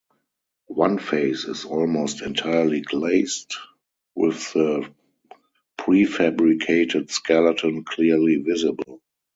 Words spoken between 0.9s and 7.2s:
face is almost entirely glazed, with the prefabricated